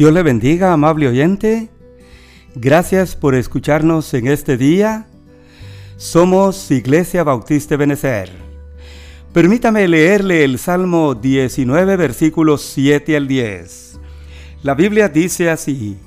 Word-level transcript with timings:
Dios 0.00 0.14
le 0.14 0.22
bendiga, 0.22 0.72
amable 0.72 1.08
oyente. 1.08 1.68
Gracias 2.54 3.14
por 3.14 3.34
escucharnos 3.34 4.14
en 4.14 4.28
este 4.28 4.56
día. 4.56 5.06
Somos 5.98 6.70
Iglesia 6.70 7.22
Bautista 7.22 7.76
Benecer. 7.76 8.30
Permítame 9.34 9.86
leerle 9.86 10.42
el 10.42 10.58
Salmo 10.58 11.14
19, 11.14 11.96
versículos 11.96 12.62
7 12.62 13.14
al 13.14 13.28
10. 13.28 14.00
La 14.62 14.74
Biblia 14.74 15.10
dice 15.10 15.50
así, 15.50 15.98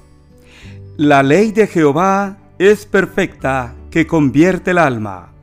La 0.97 1.21
ley 1.21 1.51
de 1.51 1.67
Jehová 1.67 2.39
es 2.57 2.87
perfecta 2.87 3.75
que 3.91 4.07
convierte 4.07 4.71
el 4.71 4.79
alma. 4.79 5.33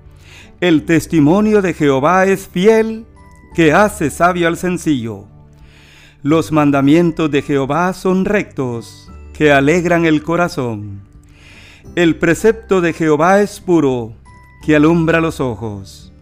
El 0.61 0.87
testimonio 0.87 1.62
de 1.62 1.73
Jehová 1.73 2.27
es 2.27 2.48
fiel 2.48 3.07
que 3.55 3.73
hace 3.73 4.11
sabio 4.11 4.48
al 4.48 4.57
sencillo. 4.57 5.26
Los 6.23 6.53
mandamientos 6.53 7.31
de 7.31 7.41
Jehová 7.41 7.95
son 7.95 8.27
rectos, 8.27 9.11
que 9.33 9.53
alegran 9.53 10.05
el 10.05 10.23
corazón. 10.23 11.01
El 11.95 12.17
precepto 12.17 12.83
de 12.83 12.93
Jehová 12.93 13.41
es 13.41 13.59
puro, 13.59 14.13
que 14.63 14.77
alumbra 14.77 15.23
los 15.23 15.41
ojos. 15.41 16.13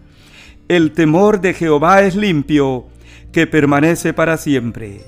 El 0.68 0.92
temor 0.92 1.40
de 1.40 1.52
Jehová 1.52 2.02
es 2.02 2.14
limpio, 2.14 2.86
que 3.32 3.48
permanece 3.48 4.12
para 4.12 4.36
siempre. 4.36 5.04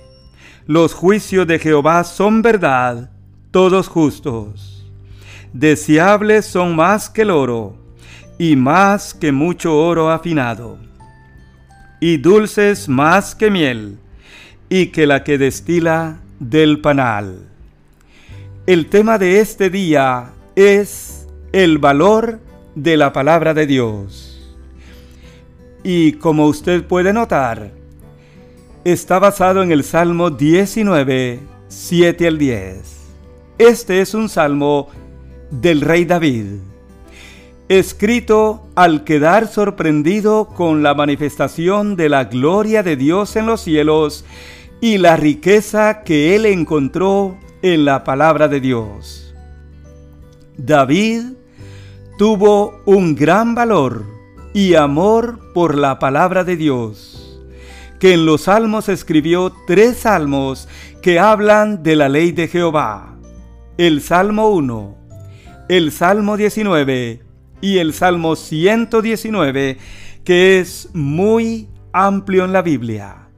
Los 0.67 0.93
juicios 0.93 1.47
de 1.47 1.61
Jehová 1.61 2.03
son 2.03 2.43
verdad, 2.43 3.13
todos 3.53 3.87
justos. 3.87 4.91
Deseables 5.53 6.47
son 6.47 6.75
más 6.75 7.09
que 7.09 7.23
el 7.23 7.31
oro, 7.31 7.77
y 8.41 8.57
más 8.57 9.15
que 9.15 9.31
mucho 9.31 9.79
oro 9.79 10.11
afinado. 10.11 10.79
Y 12.01 12.17
dulces 12.17 12.89
más 12.89 13.37
que 13.37 13.53
miel 13.53 14.01
y 14.71 14.87
que 14.87 15.07
la 15.07 15.25
que 15.25 15.37
destila 15.37 16.21
del 16.39 16.81
panal. 16.81 17.41
El 18.67 18.87
tema 18.87 19.19
de 19.19 19.41
este 19.41 19.69
día 19.69 20.31
es 20.55 21.27
el 21.53 21.79
valor 21.79 22.39
de 22.77 22.97
la 22.97 23.13
palabra 23.13 23.53
de 23.53 23.67
Dios. 23.67 24.57
Y 25.83 26.13
como 26.13 26.47
usted 26.47 26.85
puede 26.85 27.13
notar, 27.13 27.73
está 28.85 29.19
basado 29.19 29.63
en 29.63 29.73
el 29.73 29.83
Salmo 29.83 30.31
19, 30.31 31.41
7 31.69 32.27
al 32.29 32.39
10. 32.39 33.01
Este 33.59 34.01
es 34.01 34.15
un 34.15 34.29
salmo 34.29 34.89
del 35.51 35.81
rey 35.81 36.05
David, 36.05 36.47
escrito 37.69 38.69
al 38.77 39.03
quedar 39.03 39.49
sorprendido 39.49 40.47
con 40.47 40.85
la 40.85 40.95
manifestación 40.95 41.97
de 41.97 42.09
la 42.09 42.25
gloria 42.25 42.85
de 42.85 42.97
Dios 42.97 43.35
en 43.35 43.47
los 43.47 43.63
cielos 43.63 44.25
y 44.81 44.99
la 44.99 45.17
riqueza 45.17 46.03
que 46.03 46.35
él 46.35 46.47
encontró 46.47 47.37
en 47.63 47.85
la 47.85 48.05
palabra 48.05 48.49
de 48.49 48.61
Dios. 48.61 49.35
David 50.57 51.33
tuvo 52.19 52.81
un 52.87 53.15
gran 53.15 53.55
valor 53.55 54.05
y 54.53 54.75
amor 54.75 55.53
por 55.55 55.77
la 55.77 55.99
palabra 55.99 56.45
de 56.45 56.57
Dios, 56.57 57.41
que 57.99 58.15
en 58.15 58.27
los 58.27 58.43
salmos 58.43 58.89
escribió 58.89 59.53
tres 59.67 59.99
salmos 59.99 60.69
que 61.03 61.19
hablan 61.19 61.83
de 61.83 61.97
la 61.97 62.09
ley 62.09 62.33
de 62.33 62.49
Jehová. 62.49 63.17
El 63.79 64.03
Salmo 64.03 64.51
1, 64.51 64.97
el 65.69 65.93
Salmo 65.93 66.37
19 66.37 67.23
y 67.61 67.79
el 67.79 67.93
Salmo 67.93 68.37
119, 68.37 69.79
que 70.25 70.59
es 70.59 70.91
muy 70.95 71.69
amplio 71.93 72.45
en 72.45 72.53
la 72.53 72.63
Biblia. 72.63 73.30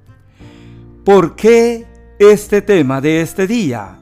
¿Por 1.05 1.35
qué 1.35 1.85
este 2.21 2.63
tema 2.63 3.01
de 3.01 3.23
este 3.23 3.49
día? 3.49 3.99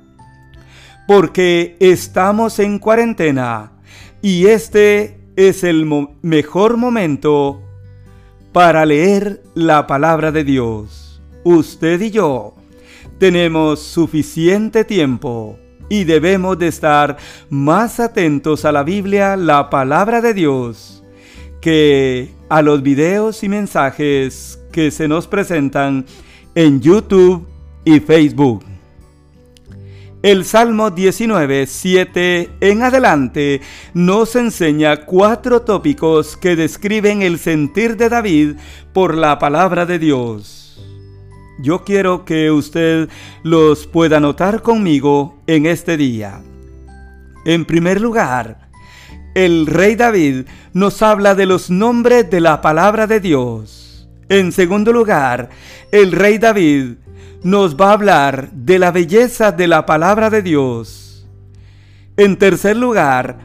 Porque 1.09 1.77
estamos 1.81 2.59
en 2.59 2.79
cuarentena 2.79 3.73
y 4.21 4.47
este 4.47 5.19
es 5.35 5.65
el 5.65 5.89
mejor 6.21 6.77
momento 6.77 7.63
para 8.53 8.85
leer 8.85 9.43
la 9.55 9.87
palabra 9.87 10.31
de 10.31 10.45
Dios. 10.45 11.23
Usted 11.43 12.03
y 12.03 12.11
yo 12.11 12.55
tenemos 13.19 13.81
suficiente 13.81 14.85
tiempo 14.85 15.59
y 15.89 16.05
debemos 16.05 16.59
de 16.59 16.69
estar 16.69 17.17
más 17.49 17.99
atentos 17.99 18.67
a 18.67 18.73
la 18.73 18.83
Biblia, 18.83 19.39
la 19.39 19.71
palabra 19.71 20.21
de 20.21 20.35
Dios, 20.35 21.03
que 21.63 22.35
a 22.51 22.61
los 22.61 22.83
videos 22.83 23.43
y 23.43 23.49
mensajes 23.49 24.63
que 24.71 24.91
se 24.91 25.09
nos 25.09 25.27
presentan 25.27 26.05
en 26.55 26.81
YouTube 26.81 27.47
y 27.85 28.01
Facebook. 28.01 28.65
El 30.23 30.45
Salmo 30.45 30.91
19, 30.91 31.67
7 31.67 32.51
en 32.61 32.83
adelante 32.83 33.63
nos 33.95 34.37
enseña 34.37 35.07
cuatro 35.07 35.63
tópicos 35.63 36.37
que 36.37 36.57
describen 36.57 37.23
el 37.23 37.39
sentir 37.39 37.97
de 37.97 38.11
David 38.11 38.57
por 38.93 39.17
la 39.17 39.39
palabra 39.39 39.87
de 39.87 39.99
Dios. 39.99 40.79
Yo 41.59 41.85
quiero 41.85 42.27
que 42.27 42.51
usted 42.51 43.09
los 43.43 43.87
pueda 43.87 44.21
notar 44.21 44.61
conmigo 44.61 45.43
en 45.47 45.65
este 45.65 45.97
día. 45.97 46.43
En 47.47 47.65
primer 47.65 48.01
lugar, 48.01 48.69
el 49.35 49.67
rey 49.67 49.95
David 49.95 50.47
nos 50.75 51.01
habla 51.01 51.35
de 51.35 51.47
los 51.47 51.71
nombres 51.71 52.29
de 52.31 52.41
la 52.41 52.61
palabra 52.61 53.07
de 53.07 53.21
Dios. 53.21 53.90
En 54.31 54.53
segundo 54.53 54.93
lugar, 54.93 55.51
el 55.91 56.13
rey 56.13 56.39
David 56.39 56.99
nos 57.43 57.75
va 57.75 57.91
a 57.91 57.95
hablar 57.95 58.53
de 58.53 58.79
la 58.79 58.93
belleza 58.93 59.51
de 59.51 59.67
la 59.67 59.87
palabra 59.87 60.31
de 60.31 60.41
Dios. 60.41 61.29
En 62.17 62.37
tercer 62.37 62.77
lugar, 62.77 63.39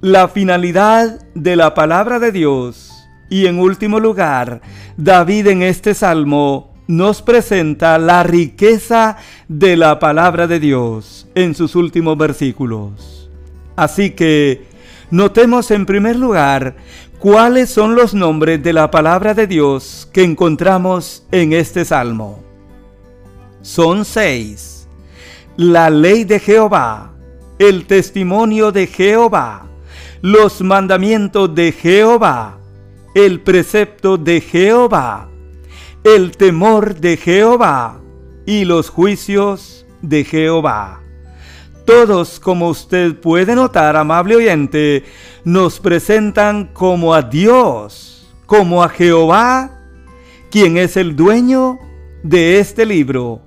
la 0.00 0.26
finalidad 0.26 1.24
de 1.36 1.54
la 1.54 1.74
palabra 1.74 2.18
de 2.18 2.32
Dios. 2.32 2.90
Y 3.30 3.46
en 3.46 3.60
último 3.60 4.00
lugar, 4.00 4.62
David 4.96 5.46
en 5.46 5.62
este 5.62 5.94
salmo 5.94 6.74
nos 6.88 7.22
presenta 7.22 7.96
la 7.98 8.24
riqueza 8.24 9.18
de 9.46 9.76
la 9.76 10.00
palabra 10.00 10.48
de 10.48 10.58
Dios 10.58 11.28
en 11.36 11.54
sus 11.54 11.76
últimos 11.76 12.18
versículos. 12.18 13.30
Así 13.76 14.10
que 14.10 14.71
notemos 15.12 15.70
en 15.70 15.86
primer 15.86 16.16
lugar 16.16 16.74
¿Cuáles 17.22 17.70
son 17.70 17.94
los 17.94 18.14
nombres 18.14 18.60
de 18.64 18.72
la 18.72 18.90
palabra 18.90 19.32
de 19.32 19.46
Dios 19.46 20.08
que 20.12 20.24
encontramos 20.24 21.24
en 21.30 21.52
este 21.52 21.84
salmo? 21.84 22.42
Son 23.60 24.04
seis. 24.04 24.88
La 25.56 25.88
ley 25.88 26.24
de 26.24 26.40
Jehová, 26.40 27.12
el 27.60 27.86
testimonio 27.86 28.72
de 28.72 28.88
Jehová, 28.88 29.68
los 30.20 30.62
mandamientos 30.62 31.54
de 31.54 31.70
Jehová, 31.70 32.58
el 33.14 33.40
precepto 33.40 34.16
de 34.16 34.40
Jehová, 34.40 35.28
el 36.02 36.36
temor 36.36 36.96
de 36.96 37.16
Jehová 37.16 38.00
y 38.46 38.64
los 38.64 38.90
juicios 38.90 39.86
de 40.00 40.24
Jehová. 40.24 41.01
Todos, 41.84 42.38
como 42.38 42.68
usted 42.68 43.16
puede 43.16 43.56
notar, 43.56 43.96
amable 43.96 44.36
oyente, 44.36 45.04
nos 45.44 45.80
presentan 45.80 46.66
como 46.72 47.12
a 47.12 47.22
Dios, 47.22 48.32
como 48.46 48.84
a 48.84 48.88
Jehová, 48.88 49.80
quien 50.50 50.76
es 50.76 50.96
el 50.96 51.16
dueño 51.16 51.78
de 52.22 52.60
este 52.60 52.86
libro 52.86 53.42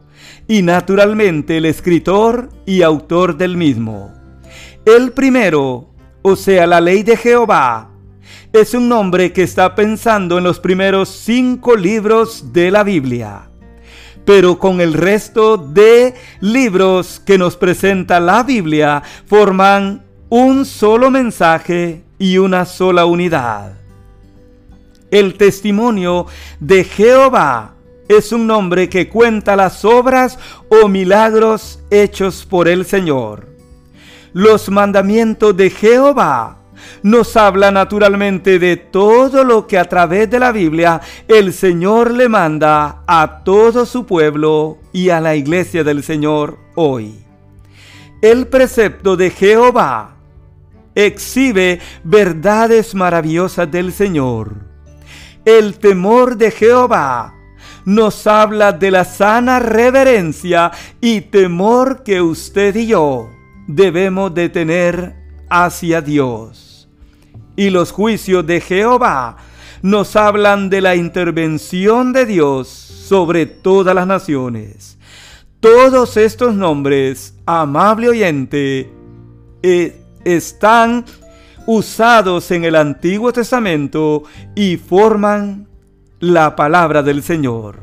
y 0.47 0.61
naturalmente 0.61 1.57
el 1.57 1.65
escritor 1.65 2.49
y 2.65 2.81
autor 2.81 3.37
del 3.37 3.55
mismo. 3.55 4.13
El 4.85 5.13
primero, 5.13 5.89
o 6.21 6.35
sea, 6.35 6.67
la 6.67 6.81
ley 6.81 7.03
de 7.03 7.15
Jehová, 7.15 7.89
es 8.51 8.73
un 8.73 8.89
nombre 8.89 9.31
que 9.31 9.43
está 9.43 9.75
pensando 9.75 10.37
en 10.37 10.43
los 10.43 10.59
primeros 10.59 11.09
cinco 11.09 11.75
libros 11.75 12.51
de 12.51 12.71
la 12.71 12.83
Biblia 12.83 13.49
pero 14.25 14.57
con 14.57 14.81
el 14.81 14.93
resto 14.93 15.57
de 15.57 16.15
libros 16.41 17.21
que 17.25 17.37
nos 17.37 17.55
presenta 17.55 18.19
la 18.19 18.43
Biblia 18.43 19.03
forman 19.27 20.03
un 20.29 20.65
solo 20.65 21.11
mensaje 21.11 22.03
y 22.17 22.37
una 22.37 22.65
sola 22.65 23.05
unidad. 23.05 23.73
El 25.11 25.35
testimonio 25.35 26.25
de 26.59 26.83
Jehová 26.83 27.75
es 28.07 28.31
un 28.31 28.47
nombre 28.47 28.89
que 28.89 29.07
cuenta 29.07 29.55
las 29.55 29.85
obras 29.85 30.37
o 30.69 30.87
milagros 30.87 31.79
hechos 31.89 32.45
por 32.45 32.67
el 32.67 32.85
Señor. 32.85 33.47
Los 34.33 34.69
mandamientos 34.69 35.55
de 35.55 35.69
Jehová 35.69 36.57
nos 37.03 37.35
habla 37.37 37.71
naturalmente 37.71 38.59
de 38.59 38.77
todo 38.77 39.43
lo 39.43 39.67
que 39.67 39.77
a 39.77 39.85
través 39.85 40.29
de 40.29 40.39
la 40.39 40.51
Biblia 40.51 41.01
el 41.27 41.53
Señor 41.53 42.11
le 42.11 42.29
manda 42.29 43.03
a 43.07 43.43
todo 43.43 43.85
su 43.85 44.05
pueblo 44.05 44.77
y 44.91 45.09
a 45.09 45.21
la 45.21 45.35
iglesia 45.35 45.83
del 45.83 46.03
Señor 46.03 46.57
hoy. 46.75 47.15
El 48.21 48.47
precepto 48.47 49.15
de 49.17 49.29
Jehová 49.29 50.15
exhibe 50.95 51.79
verdades 52.03 52.95
maravillosas 52.95 53.69
del 53.69 53.91
Señor. 53.91 54.53
El 55.43 55.77
temor 55.77 56.37
de 56.37 56.49
Jehová 56.51 57.35
nos 57.85 58.25
habla 58.25 58.71
de 58.71 58.89
la 58.89 59.05
sana 59.05 59.59
reverencia 59.59 60.71
y 60.99 61.21
temor 61.21 62.03
que 62.03 62.21
usted 62.21 62.75
y 62.75 62.87
yo 62.87 63.29
debemos 63.67 64.33
de 64.33 64.49
tener 64.49 65.15
hacia 65.49 66.01
Dios. 66.01 66.74
Y 67.55 67.69
los 67.69 67.91
juicios 67.91 68.45
de 68.45 68.61
Jehová 68.61 69.37
nos 69.81 70.15
hablan 70.15 70.69
de 70.69 70.81
la 70.81 70.95
intervención 70.95 72.11
de 72.11 72.25
Dios 72.25 72.67
sobre 72.67 73.45
todas 73.45 73.93
las 73.93 74.07
naciones. 74.07 74.97
Todos 75.59 76.17
estos 76.17 76.53
nombres, 76.55 77.35
amable 77.45 78.09
oyente, 78.09 78.91
eh, 79.63 80.01
están 80.23 81.05
usados 81.65 82.51
en 82.51 82.65
el 82.65 82.75
Antiguo 82.75 83.31
Testamento 83.33 84.23
y 84.55 84.77
forman 84.77 85.67
la 86.19 86.55
palabra 86.55 87.03
del 87.03 87.23
Señor. 87.23 87.79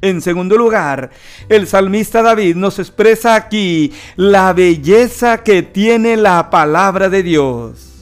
En 0.00 0.20
segundo 0.20 0.56
lugar, 0.56 1.10
el 1.48 1.66
salmista 1.66 2.20
David 2.20 2.56
nos 2.56 2.78
expresa 2.78 3.34
aquí 3.34 3.92
la 4.16 4.52
belleza 4.52 5.42
que 5.42 5.62
tiene 5.62 6.16
la 6.16 6.50
palabra 6.50 7.08
de 7.08 7.22
Dios. 7.22 7.93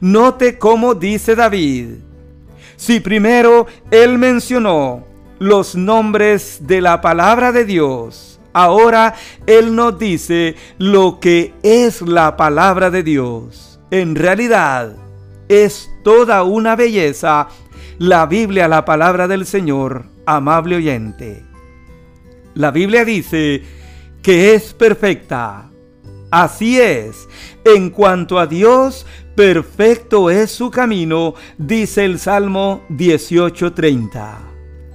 Note 0.00 0.58
cómo 0.58 0.94
dice 0.94 1.34
David. 1.34 1.96
Si 2.76 3.00
primero 3.00 3.66
él 3.90 4.18
mencionó 4.18 5.04
los 5.38 5.74
nombres 5.74 6.58
de 6.62 6.80
la 6.80 7.00
palabra 7.00 7.52
de 7.52 7.64
Dios, 7.64 8.40
ahora 8.52 9.14
él 9.46 9.74
nos 9.74 9.98
dice 9.98 10.56
lo 10.78 11.20
que 11.20 11.52
es 11.62 12.02
la 12.02 12.36
palabra 12.36 12.90
de 12.90 13.02
Dios. 13.02 13.78
En 13.90 14.14
realidad, 14.14 14.94
es 15.48 15.90
toda 16.04 16.44
una 16.44 16.76
belleza 16.76 17.48
la 17.98 18.24
Biblia, 18.24 18.68
la 18.68 18.86
palabra 18.86 19.28
del 19.28 19.44
Señor, 19.44 20.06
amable 20.24 20.76
oyente. 20.76 21.44
La 22.54 22.70
Biblia 22.70 23.04
dice 23.04 23.62
que 24.22 24.54
es 24.54 24.72
perfecta. 24.72 25.68
Así 26.30 26.80
es. 26.80 27.28
En 27.64 27.90
cuanto 27.90 28.38
a 28.38 28.46
Dios, 28.46 29.06
perfecto 29.34 30.30
es 30.30 30.50
su 30.50 30.70
camino, 30.70 31.34
dice 31.58 32.04
el 32.04 32.18
Salmo 32.18 32.82
18:30. 32.88 34.38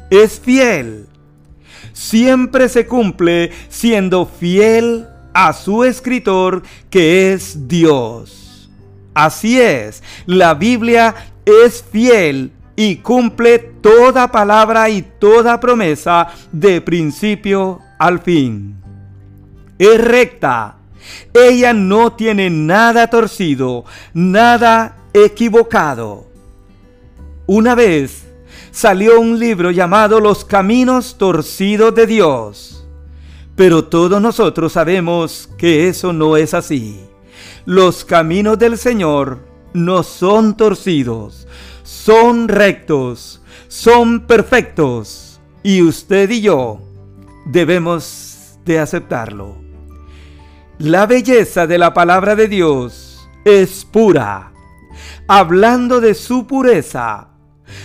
Es 0.10 0.40
fiel. 0.40 1.08
Siempre 1.94 2.68
se 2.70 2.88
cumple 2.88 3.52
siendo 3.70 4.26
fiel 4.26 5.08
a 5.34 5.54
su 5.54 5.84
escritor 5.84 6.64
que 6.90 7.34
es 7.34 7.68
Dios. 7.68 8.70
Así 9.14 9.60
es, 9.62 10.02
la 10.26 10.56
Biblia 10.56 11.16
es 11.46 11.84
fiel 11.84 12.52
y 12.76 12.98
cumple 12.98 13.60
toda 13.60 14.32
palabra 14.32 14.90
y 14.90 15.04
toda 15.04 15.60
promesa 15.60 16.28
de 16.52 16.82
principio 16.82 17.80
al 18.00 18.20
fin. 18.20 18.76
Es 19.78 20.04
recta. 20.04 20.78
Ella 21.34 21.74
no 21.74 22.14
tiene 22.14 22.50
nada 22.50 23.10
torcido, 23.10 23.86
nada 24.14 24.98
equivocado. 25.14 26.26
Una 27.48 27.76
vez 27.76 28.26
salió 28.72 29.20
un 29.20 29.40
libro 29.40 29.72
llamado 29.72 30.20
Los 30.20 30.44
Caminos 30.44 31.18
Torcidos 31.18 31.94
de 31.96 32.08
Dios. 32.08 32.86
Pero 33.56 33.86
todos 33.86 34.22
nosotros 34.22 34.74
sabemos 34.74 35.50
que 35.58 35.88
eso 35.88 36.12
no 36.12 36.36
es 36.36 36.54
así. 36.54 37.00
Los 37.66 38.04
caminos 38.04 38.60
del 38.60 38.78
Señor 38.78 39.40
no 39.74 40.04
son 40.04 40.56
torcidos, 40.56 41.48
son 41.84 42.48
rectos, 42.48 43.42
son 43.68 44.28
perfectos 44.28 45.40
y 45.64 45.82
usted 45.82 46.30
y 46.30 46.42
yo 46.42 46.80
debemos 47.46 48.60
de 48.66 48.80
aceptarlo. 48.80 49.65
La 50.78 51.06
belleza 51.06 51.68
de 51.68 51.78
la 51.78 51.94
palabra 51.94 52.36
de 52.36 52.48
Dios 52.48 53.30
es 53.46 53.86
pura. 53.86 54.52
Hablando 55.28 56.02
de 56.02 56.14
su 56.14 56.48
pureza, 56.48 57.30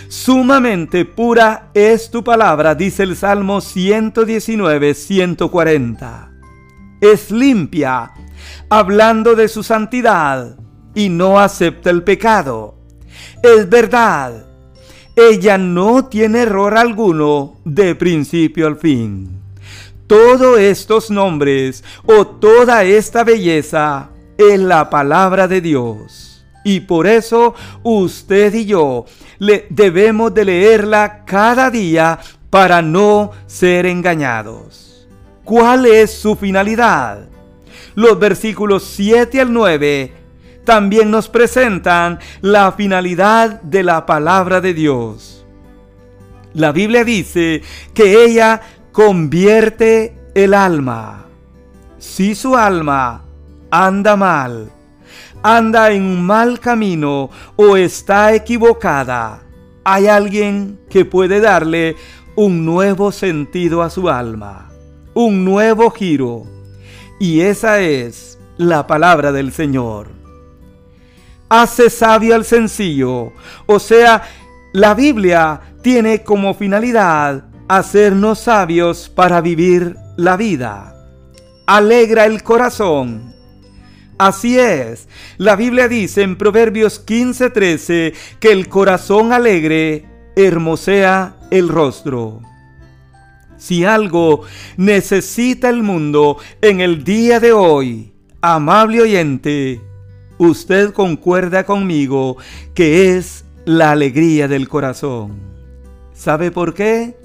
sumamente 0.07 1.05
pura 1.05 1.69
es 1.73 2.11
tu 2.11 2.23
palabra, 2.23 2.75
dice 2.75 3.03
el 3.03 3.15
Salmo 3.15 3.61
119, 3.61 4.93
140. 4.93 6.31
Es 7.01 7.31
limpia, 7.31 8.11
hablando 8.69 9.35
de 9.35 9.47
su 9.47 9.63
santidad, 9.63 10.57
y 10.93 11.09
no 11.09 11.39
acepta 11.39 11.89
el 11.89 12.03
pecado 12.03 12.81
es 13.41 13.69
verdad. 13.69 14.45
Ella 15.15 15.57
no 15.57 16.05
tiene 16.05 16.43
error 16.43 16.77
alguno 16.77 17.57
de 17.65 17.95
principio 17.95 18.67
al 18.67 18.77
fin. 18.77 19.40
Todos 20.11 20.59
estos 20.59 21.09
nombres 21.09 21.85
o 22.05 22.27
toda 22.27 22.83
esta 22.83 23.23
belleza 23.23 24.09
es 24.37 24.59
la 24.59 24.89
palabra 24.89 25.47
de 25.47 25.61
Dios. 25.61 26.45
Y 26.65 26.81
por 26.81 27.07
eso 27.07 27.55
usted 27.81 28.53
y 28.53 28.65
yo 28.65 29.05
le 29.39 29.67
debemos 29.69 30.33
de 30.33 30.43
leerla 30.43 31.23
cada 31.23 31.71
día 31.71 32.19
para 32.49 32.81
no 32.81 33.31
ser 33.47 33.85
engañados. 33.85 35.07
¿Cuál 35.45 35.85
es 35.85 36.11
su 36.11 36.35
finalidad? 36.35 37.29
Los 37.95 38.19
versículos 38.19 38.83
7 38.83 39.39
al 39.39 39.53
9 39.53 40.13
también 40.65 41.09
nos 41.09 41.29
presentan 41.29 42.19
la 42.41 42.73
finalidad 42.73 43.61
de 43.61 43.83
la 43.83 44.05
palabra 44.05 44.59
de 44.59 44.73
Dios. 44.73 45.45
La 46.53 46.73
Biblia 46.73 47.05
dice 47.05 47.61
que 47.93 48.25
ella 48.25 48.61
convierte 48.91 50.15
el 50.35 50.53
alma. 50.53 51.25
Si 51.99 52.35
su 52.35 52.55
alma 52.55 53.23
anda 53.69 54.15
mal, 54.15 54.71
anda 55.43 55.91
en 55.91 56.03
un 56.03 56.25
mal 56.25 56.59
camino 56.59 57.29
o 57.55 57.77
está 57.77 58.33
equivocada, 58.33 59.41
hay 59.83 60.07
alguien 60.07 60.79
que 60.89 61.05
puede 61.05 61.39
darle 61.39 61.95
un 62.35 62.65
nuevo 62.65 63.11
sentido 63.11 63.81
a 63.81 63.89
su 63.89 64.09
alma, 64.09 64.69
un 65.13 65.45
nuevo 65.45 65.89
giro. 65.91 66.43
Y 67.19 67.41
esa 67.41 67.81
es 67.81 68.39
la 68.57 68.87
palabra 68.87 69.31
del 69.31 69.51
Señor 69.51 70.21
hace 71.51 71.89
sabio 71.89 72.33
al 72.33 72.45
sencillo. 72.45 73.33
O 73.65 73.77
sea, 73.77 74.23
la 74.71 74.93
Biblia 74.93 75.59
tiene 75.81 76.23
como 76.23 76.53
finalidad 76.53 77.43
hacernos 77.71 78.39
sabios 78.39 79.07
para 79.07 79.39
vivir 79.39 79.95
la 80.17 80.35
vida. 80.35 80.93
Alegra 81.65 82.25
el 82.25 82.43
corazón. 82.43 83.33
Así 84.17 84.59
es, 84.59 85.07
la 85.37 85.55
Biblia 85.55 85.87
dice 85.87 86.21
en 86.21 86.35
Proverbios 86.35 86.99
15:13 86.99 88.13
que 88.41 88.51
el 88.51 88.67
corazón 88.67 89.31
alegre 89.31 90.05
hermosea 90.35 91.37
el 91.49 91.69
rostro. 91.69 92.41
Si 93.57 93.85
algo 93.85 94.41
necesita 94.75 95.69
el 95.69 95.81
mundo 95.81 96.39
en 96.61 96.81
el 96.81 97.05
día 97.05 97.39
de 97.39 97.53
hoy, 97.53 98.11
amable 98.41 99.01
oyente, 99.01 99.79
usted 100.37 100.91
concuerda 100.91 101.65
conmigo 101.65 102.35
que 102.73 103.15
es 103.15 103.45
la 103.63 103.91
alegría 103.91 104.49
del 104.49 104.67
corazón. 104.67 105.39
¿Sabe 106.13 106.51
por 106.51 106.73
qué? 106.73 107.20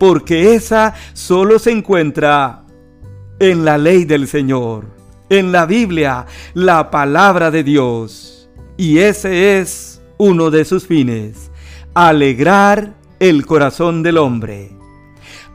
Porque 0.00 0.54
esa 0.56 0.94
solo 1.12 1.60
se 1.60 1.70
encuentra 1.70 2.64
en 3.38 3.64
la 3.64 3.78
ley 3.78 4.04
del 4.04 4.26
Señor, 4.26 4.86
en 5.28 5.52
la 5.52 5.64
Biblia, 5.66 6.26
la 6.54 6.90
palabra 6.90 7.52
de 7.52 7.62
Dios. 7.62 8.50
Y 8.76 8.98
ese 8.98 9.60
es 9.60 10.02
uno 10.18 10.50
de 10.50 10.64
sus 10.64 10.88
fines, 10.88 11.52
alegrar 11.94 12.94
el 13.20 13.46
corazón 13.46 14.02
del 14.02 14.18
hombre. 14.18 14.72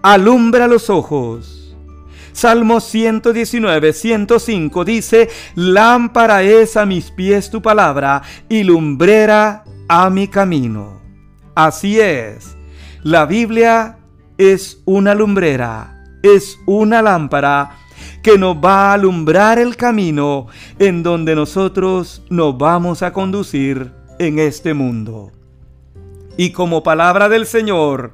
Alumbra 0.01 0.67
los 0.67 0.89
ojos 0.89 1.55
Salmo 2.35 2.81
119, 2.81 3.93
105 3.93 4.83
dice, 4.83 5.29
Lámpara 5.55 6.43
es 6.43 6.75
a 6.75 6.85
mis 6.85 7.09
pies 7.09 7.49
tu 7.49 7.61
palabra 7.61 8.23
y 8.49 8.63
lumbrera 8.63 9.63
a 9.87 10.09
mi 10.09 10.27
camino. 10.27 10.99
Así 11.55 11.97
es, 11.97 12.57
la 13.03 13.25
Biblia 13.25 13.99
es 14.37 14.81
una 14.85 15.15
lumbrera, 15.15 16.03
es 16.23 16.57
una 16.65 17.01
lámpara 17.01 17.77
que 18.21 18.37
nos 18.37 18.57
va 18.57 18.89
a 18.89 18.93
alumbrar 18.93 19.59
el 19.59 19.75
camino 19.77 20.47
en 20.79 21.03
donde 21.03 21.35
nosotros 21.35 22.23
nos 22.29 22.57
vamos 22.57 23.03
a 23.03 23.13
conducir 23.13 23.91
en 24.19 24.39
este 24.39 24.73
mundo. 24.73 25.31
Y 26.37 26.51
como 26.51 26.83
palabra 26.83 27.29
del 27.29 27.45
Señor, 27.45 28.13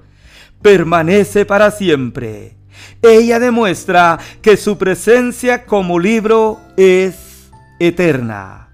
permanece 0.62 1.46
para 1.46 1.72
siempre 1.72 2.62
ella 3.02 3.40
demuestra 3.40 4.20
que 4.42 4.58
su 4.58 4.78
presencia 4.78 5.66
como 5.66 6.00
libro 6.00 6.60
es 6.78 7.50
eterna. 7.80 8.70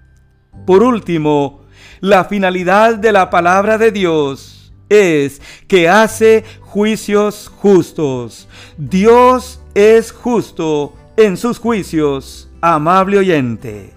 Por 0.66 0.82
último, 0.82 1.62
la 2.00 2.24
finalidad 2.24 2.96
de 2.96 3.12
la 3.12 3.30
palabra 3.30 3.78
de 3.78 3.90
Dios 3.90 4.57
es 4.88 5.40
que 5.66 5.88
hace 5.88 6.44
juicios 6.60 7.50
justos. 7.56 8.48
Dios 8.76 9.60
es 9.74 10.12
justo 10.12 10.94
en 11.16 11.36
sus 11.36 11.58
juicios, 11.58 12.48
amable 12.60 13.18
oyente. 13.18 13.90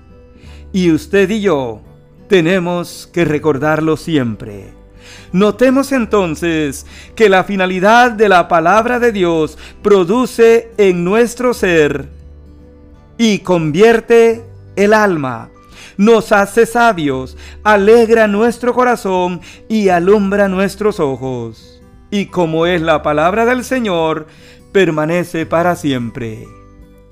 Y 0.74 0.92
usted 0.92 1.30
y 1.30 1.42
yo 1.42 1.82
tenemos 2.28 3.10
que 3.12 3.26
recordarlo 3.26 3.98
siempre. 3.98 4.74
Notemos 5.34 5.92
entonces 5.92 6.86
que 7.16 7.30
la 7.30 7.44
finalidad 7.44 8.12
de 8.12 8.30
la 8.30 8.48
palabra 8.48 9.00
de 9.00 9.12
Dios 9.12 9.58
produce 9.82 10.72
en 10.78 11.04
nuestro 11.04 11.54
ser 11.54 12.10
y 13.18 13.40
convierte 13.40 14.44
el 14.76 14.94
alma, 14.94 15.50
nos 16.02 16.32
hace 16.32 16.66
sabios, 16.66 17.38
alegra 17.64 18.26
nuestro 18.26 18.74
corazón 18.74 19.40
y 19.70 19.90
alumbra 19.90 20.48
nuestros 20.48 21.00
ojos. 21.00 21.80
Y 22.10 22.26
como 22.26 22.66
es 22.66 22.82
la 22.82 23.04
palabra 23.04 23.46
del 23.46 23.64
Señor, 23.64 24.26
permanece 24.72 25.46
para 25.46 25.76
siempre. 25.76 26.48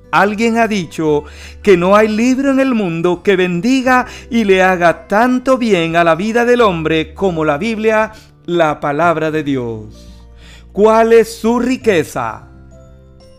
Alguien 0.10 0.58
ha 0.58 0.68
dicho 0.68 1.26
que 1.62 1.78
no 1.78 1.96
hay 1.96 2.08
libro 2.08 2.50
en 2.50 2.60
el 2.60 2.74
mundo 2.74 3.22
que 3.22 3.36
bendiga 3.36 4.08
y 4.32 4.44
le 4.44 4.64
haga 4.64 5.08
tanto 5.08 5.60
bien 5.60 5.96
a 5.96 6.04
la 6.04 6.16
vida 6.16 6.44
del 6.44 6.62
hombre 6.62 7.14
como 7.14 7.46
la 7.46 7.60
Biblia, 7.60 8.14
la 8.48 8.80
palabra 8.80 9.30
de 9.30 9.44
Dios. 9.44 10.26
¿Cuál 10.72 11.14
es 11.14 11.32
su 11.32 11.60
riqueza? 11.60 12.48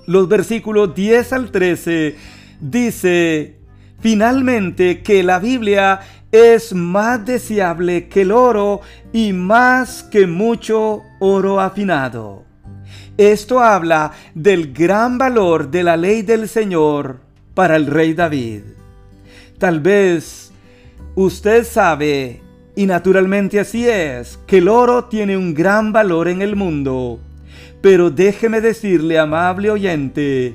Los 0.06 0.28
versículos 0.28 0.94
10 0.94 1.32
al 1.32 1.50
13 1.50 2.16
dice 2.60 3.59
finalmente 4.00 5.02
que 5.02 5.22
la 5.22 5.38
Biblia 5.38 6.00
es 6.32 6.72
más 6.72 7.24
deseable 7.24 8.08
que 8.08 8.22
el 8.22 8.32
oro 8.32 8.80
y 9.12 9.32
más 9.32 10.02
que 10.04 10.26
mucho 10.26 11.02
oro 11.18 11.60
afinado. 11.60 12.44
Esto 13.16 13.60
habla 13.60 14.12
del 14.34 14.72
gran 14.72 15.18
valor 15.18 15.70
de 15.70 15.82
la 15.82 15.96
ley 15.96 16.22
del 16.22 16.48
Señor 16.48 17.18
para 17.54 17.76
el 17.76 17.86
rey 17.86 18.14
David. 18.14 18.62
Tal 19.58 19.80
vez 19.80 20.52
usted 21.16 21.64
sabe, 21.64 22.40
y 22.76 22.86
naturalmente 22.86 23.60
así 23.60 23.86
es, 23.86 24.38
que 24.46 24.58
el 24.58 24.68
oro 24.68 25.04
tiene 25.04 25.36
un 25.36 25.52
gran 25.52 25.92
valor 25.92 26.28
en 26.28 26.40
el 26.40 26.56
mundo. 26.56 27.18
Pero 27.82 28.10
déjeme 28.10 28.60
decirle, 28.60 29.18
amable 29.18 29.70
oyente, 29.70 30.54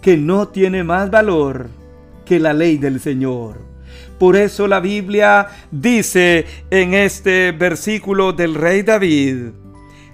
que 0.00 0.16
no 0.16 0.48
tiene 0.48 0.82
más 0.82 1.10
valor 1.10 1.68
que 2.26 2.38
la 2.38 2.52
ley 2.52 2.76
del 2.76 3.00
Señor. 3.00 3.64
Por 4.18 4.36
eso 4.36 4.66
la 4.66 4.80
Biblia 4.80 5.48
dice 5.70 6.44
en 6.70 6.92
este 6.92 7.52
versículo 7.52 8.32
del 8.32 8.54
rey 8.54 8.82
David, 8.82 9.52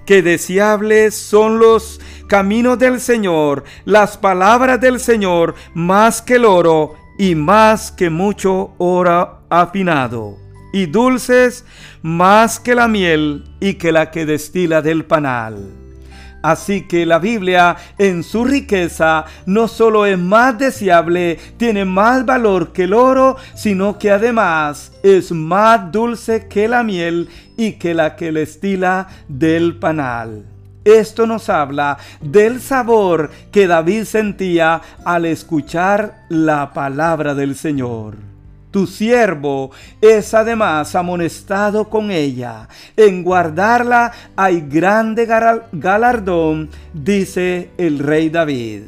que 0.07 0.23
deseables 0.23 1.14
son 1.14 1.59
los 1.59 2.00
caminos 2.26 2.78
del 2.78 3.00
Señor, 3.00 3.64
las 3.85 4.16
palabras 4.16 4.81
del 4.81 5.00
Señor, 5.00 5.54
más 5.75 6.23
que 6.23 6.37
el 6.37 6.45
oro 6.45 6.95
y 7.19 7.35
más 7.35 7.92
que 7.92 8.11
mucho 8.11 8.75
oro 8.78 9.42
afinado, 9.49 10.37
y 10.73 10.87
dulces 10.87 11.64
más 12.02 12.59
que 12.59 12.75
la 12.75 12.88
miel 12.88 13.45
y 13.61 13.75
que 13.75 13.92
la 13.92 14.11
que 14.11 14.26
destila 14.26 14.83
del 14.83 15.04
panal. 15.04 15.82
Así 16.43 16.83
que 16.83 17.07
la 17.07 17.19
Biblia 17.19 17.77
en 17.99 18.25
su 18.25 18.45
riqueza 18.45 19.25
no 19.47 19.69
solo 19.69 20.05
es 20.05 20.19
más 20.19 20.59
deseable, 20.59 21.39
tiene 21.57 21.85
más 21.85 22.27
valor 22.27 22.73
que 22.73 22.85
el 22.85 22.95
oro, 22.95 23.37
sino 23.55 23.99
que 23.99 24.11
además 24.11 24.93
es 25.05 25.31
más 25.31 25.93
dulce 25.93 26.49
que 26.49 26.67
la 26.67 26.83
miel 26.83 27.29
y 27.57 27.73
que 27.73 27.95
la 27.95 28.17
que 28.17 28.33
le 28.33 28.43
estila 28.43 29.07
del 29.29 29.77
panal. 29.77 30.47
Esto 30.85 31.29
nos 31.29 31.49
habla 31.49 31.99
del 32.21 32.61
sabor 32.61 33.31
que 33.53 33.69
David 33.69 34.03
sentía 34.03 34.83
al 35.05 35.27
escuchar 35.27 36.25
la 36.29 36.73
palabra 36.73 37.37
del 37.37 37.55
Señor. 37.55 38.32
Tu 38.73 38.87
siervo 38.87 39.71
es 40.00 40.33
además 40.33 40.97
amonestado 40.97 41.91
con 41.91 42.11
ella. 42.11 42.69
En 42.97 43.23
guardarla 43.23 44.12
hay 44.35 44.62
grande 44.62 45.26
galardón, 45.73 46.71
dice 46.95 47.71
el 47.76 47.99
rey 47.99 48.31
David. 48.31 48.85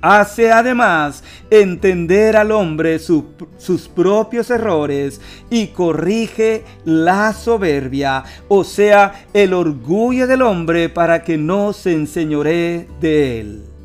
Hace 0.00 0.52
además 0.52 1.24
entender 1.50 2.36
al 2.36 2.52
hombre 2.52 3.00
sus 3.00 3.88
propios 3.88 4.50
errores 4.50 5.20
y 5.50 5.68
corrige 5.68 6.64
la 6.84 7.32
soberbia, 7.32 8.22
o 8.46 8.62
sea, 8.62 9.26
el 9.34 9.52
orgullo 9.52 10.28
del 10.28 10.42
hombre 10.42 10.88
para 10.90 11.24
que 11.24 11.36
no 11.36 11.72
se 11.72 11.92
enseñoree 11.92 12.86
de 13.00 13.40
él. 13.40 13.75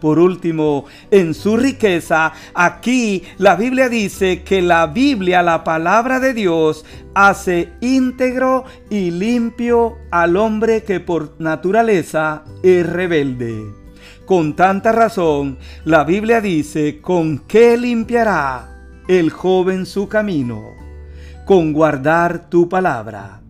Por 0.00 0.20
último, 0.20 0.84
en 1.10 1.34
su 1.34 1.56
riqueza, 1.56 2.32
aquí 2.54 3.24
la 3.38 3.56
Biblia 3.56 3.88
dice 3.88 4.42
que 4.42 4.62
la 4.62 4.86
Biblia, 4.86 5.42
la 5.42 5.64
palabra 5.64 6.20
de 6.20 6.34
Dios, 6.34 6.84
hace 7.14 7.72
íntegro 7.80 8.64
y 8.90 9.10
limpio 9.10 9.98
al 10.12 10.36
hombre 10.36 10.84
que 10.84 11.00
por 11.00 11.34
naturaleza 11.40 12.44
es 12.62 12.86
rebelde. 12.86 13.74
Con 14.24 14.54
tanta 14.54 14.92
razón, 14.92 15.58
la 15.84 16.04
Biblia 16.04 16.40
dice, 16.40 17.00
¿con 17.00 17.38
qué 17.48 17.76
limpiará 17.76 18.68
el 19.08 19.30
joven 19.30 19.86
su 19.86 20.08
camino? 20.08 20.62
Con 21.44 21.72
guardar 21.72 22.50
tu 22.50 22.68
palabra. 22.68 23.40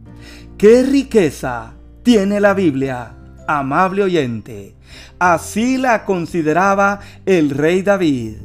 ¿Qué 0.56 0.82
riqueza 0.82 1.74
tiene 2.04 2.40
la 2.40 2.54
Biblia, 2.54 3.17
amable 3.48 4.04
oyente? 4.04 4.76
Así 5.18 5.76
la 5.78 6.04
consideraba 6.04 7.00
el 7.26 7.50
rey 7.50 7.82
David. 7.82 8.36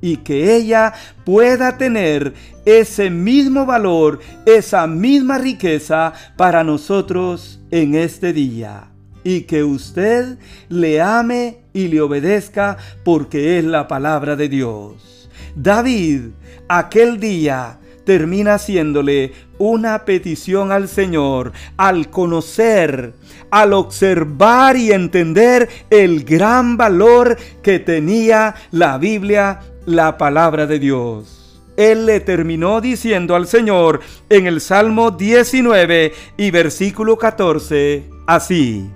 Y 0.00 0.16
que 0.18 0.56
ella 0.56 0.94
pueda 1.24 1.76
tener 1.76 2.32
ese 2.64 3.10
mismo 3.10 3.66
valor, 3.66 4.20
esa 4.46 4.86
misma 4.86 5.38
riqueza 5.38 6.12
para 6.36 6.64
nosotros 6.64 7.60
en 7.70 7.94
este 7.94 8.32
día. 8.32 8.88
Y 9.24 9.42
que 9.42 9.62
usted 9.62 10.38
le 10.68 11.00
ame 11.00 11.58
y 11.72 11.88
le 11.88 12.00
obedezca 12.00 12.76
porque 13.04 13.58
es 13.58 13.64
la 13.64 13.86
palabra 13.86 14.34
de 14.34 14.48
Dios. 14.48 15.28
David, 15.54 16.30
aquel 16.68 17.20
día, 17.20 17.78
termina 18.04 18.54
haciéndole 18.54 19.32
una 19.58 20.04
petición 20.04 20.72
al 20.72 20.88
Señor 20.88 21.52
al 21.76 22.10
conocer, 22.10 23.14
al 23.50 23.72
observar 23.72 24.76
y 24.76 24.92
entender 24.92 25.68
el 25.90 26.24
gran 26.24 26.76
valor 26.76 27.36
que 27.62 27.78
tenía 27.78 28.54
la 28.70 28.98
Biblia, 28.98 29.60
la 29.86 30.18
palabra 30.18 30.66
de 30.66 30.78
Dios. 30.78 31.60
Él 31.76 32.06
le 32.06 32.20
terminó 32.20 32.80
diciendo 32.80 33.34
al 33.34 33.46
Señor 33.46 34.00
en 34.28 34.46
el 34.46 34.60
Salmo 34.60 35.10
19 35.10 36.12
y 36.36 36.50
versículo 36.50 37.16
14, 37.16 38.04
así. 38.26 38.90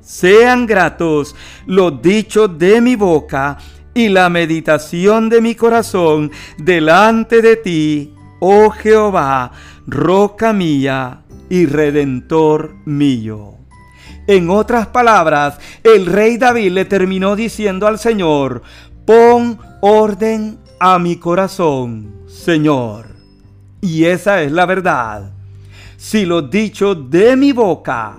Sean 0.00 0.66
gratos 0.66 1.34
los 1.66 2.00
dichos 2.00 2.58
de 2.58 2.80
mi 2.80 2.96
boca 2.96 3.58
y 3.98 4.08
la 4.08 4.28
meditación 4.28 5.28
de 5.28 5.40
mi 5.40 5.56
corazón 5.56 6.30
delante 6.56 7.42
de 7.42 7.56
ti, 7.56 8.14
oh 8.38 8.70
Jehová, 8.70 9.50
roca 9.88 10.52
mía 10.52 11.22
y 11.50 11.66
redentor 11.66 12.76
mío. 12.84 13.56
En 14.28 14.50
otras 14.50 14.86
palabras, 14.86 15.58
el 15.82 16.06
rey 16.06 16.36
David 16.36 16.70
le 16.70 16.84
terminó 16.84 17.34
diciendo 17.34 17.88
al 17.88 17.98
Señor, 17.98 18.62
pon 19.04 19.58
orden 19.80 20.60
a 20.78 21.00
mi 21.00 21.16
corazón, 21.16 22.22
Señor. 22.28 23.16
Y 23.80 24.04
esa 24.04 24.42
es 24.42 24.52
la 24.52 24.66
verdad. 24.66 25.32
Si 25.96 26.24
lo 26.24 26.42
dicho 26.42 26.94
de 26.94 27.34
mi 27.34 27.50
boca 27.50 28.16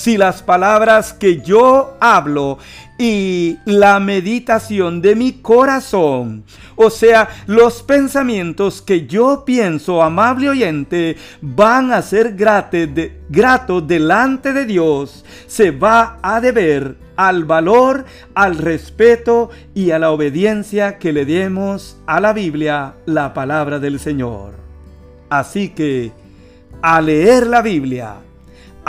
si 0.00 0.16
las 0.16 0.42
palabras 0.42 1.12
que 1.12 1.42
yo 1.42 1.98
hablo 2.00 2.56
y 2.96 3.58
la 3.66 4.00
meditación 4.00 5.02
de 5.02 5.14
mi 5.14 5.32
corazón, 5.42 6.42
o 6.74 6.88
sea, 6.88 7.28
los 7.46 7.82
pensamientos 7.82 8.80
que 8.80 9.06
yo 9.06 9.44
pienso, 9.44 10.02
amable 10.02 10.48
oyente, 10.48 11.18
van 11.42 11.92
a 11.92 12.00
ser 12.00 12.34
gratos 12.34 13.86
delante 13.86 14.54
de 14.54 14.64
Dios, 14.64 15.22
se 15.46 15.70
va 15.70 16.18
a 16.22 16.40
deber 16.40 16.96
al 17.16 17.44
valor, 17.44 18.06
al 18.34 18.56
respeto 18.56 19.50
y 19.74 19.90
a 19.90 19.98
la 19.98 20.12
obediencia 20.12 20.96
que 20.96 21.12
le 21.12 21.26
demos 21.26 21.98
a 22.06 22.20
la 22.20 22.32
Biblia, 22.32 22.94
la 23.04 23.34
palabra 23.34 23.78
del 23.78 24.00
Señor. 24.00 24.54
Así 25.28 25.68
que, 25.68 26.10
a 26.80 27.02
leer 27.02 27.46
la 27.46 27.60
Biblia, 27.60 28.14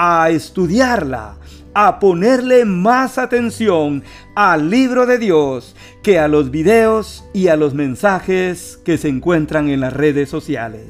a 0.03 0.31
estudiarla, 0.31 1.36
a 1.75 2.00
ponerle 2.00 2.65
más 2.65 3.20
atención 3.20 4.03
al 4.36 4.72
libro 4.72 5.05
de 5.05 5.20
Dios 5.20 5.75
que 6.01 6.17
a 6.17 6.27
los 6.27 6.50
videos 6.50 7.24
y 7.36 7.50
a 7.50 7.55
los 7.55 7.75
mensajes 7.75 8.79
que 8.84 8.98
se 8.98 9.10
encuentran 9.10 9.70
en 9.70 9.79
las 9.79 9.93
redes 9.93 10.27
sociales. 10.27 10.88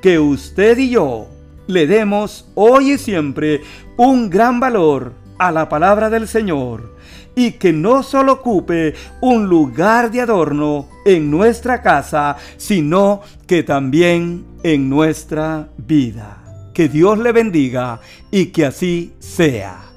Que 0.00 0.18
usted 0.18 0.78
y 0.78 0.88
yo 0.88 1.28
le 1.66 1.86
demos 1.86 2.48
hoy 2.54 2.92
y 2.92 2.98
siempre 2.98 3.60
un 3.98 4.30
gran 4.30 4.60
valor 4.60 5.12
a 5.38 5.52
la 5.52 5.68
palabra 5.68 6.08
del 6.08 6.26
Señor 6.26 6.96
y 7.34 7.52
que 7.52 7.74
no 7.74 8.02
solo 8.02 8.32
ocupe 8.32 8.94
un 9.20 9.46
lugar 9.46 10.10
de 10.10 10.22
adorno 10.22 10.88
en 11.04 11.30
nuestra 11.30 11.82
casa, 11.82 12.38
sino 12.56 13.20
que 13.46 13.62
también 13.62 14.46
en 14.62 14.88
nuestra 14.88 15.68
vida. 15.76 16.37
Que 16.78 16.88
Dios 16.88 17.18
le 17.18 17.32
bendiga 17.32 18.00
y 18.30 18.52
que 18.52 18.64
así 18.64 19.12
sea. 19.18 19.87